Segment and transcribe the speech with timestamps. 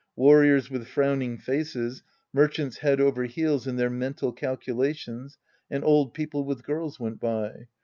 [0.15, 2.01] Warriors with frowning faces,
[2.33, 5.37] mer chants head over heels in their mental calculations,
[5.69, 7.67] and old people with girls went by.